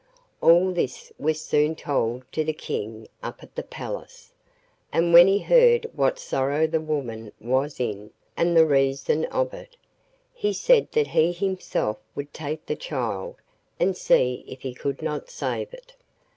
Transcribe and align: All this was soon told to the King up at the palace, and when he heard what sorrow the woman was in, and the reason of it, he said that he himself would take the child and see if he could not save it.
All 0.41 0.71
this 0.71 1.13
was 1.19 1.39
soon 1.39 1.75
told 1.75 2.23
to 2.31 2.43
the 2.43 2.53
King 2.53 3.07
up 3.21 3.43
at 3.43 3.53
the 3.53 3.61
palace, 3.61 4.33
and 4.91 5.13
when 5.13 5.27
he 5.27 5.37
heard 5.37 5.85
what 5.93 6.17
sorrow 6.17 6.65
the 6.65 6.81
woman 6.81 7.31
was 7.39 7.79
in, 7.79 8.09
and 8.35 8.57
the 8.57 8.65
reason 8.65 9.25
of 9.25 9.53
it, 9.53 9.77
he 10.33 10.53
said 10.53 10.91
that 10.93 11.09
he 11.09 11.31
himself 11.31 11.97
would 12.15 12.33
take 12.33 12.65
the 12.65 12.75
child 12.75 13.35
and 13.79 13.95
see 13.95 14.43
if 14.47 14.61
he 14.63 14.73
could 14.73 15.03
not 15.03 15.29
save 15.29 15.71
it. 15.71 15.93